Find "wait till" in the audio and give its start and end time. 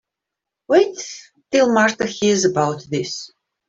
0.67-1.71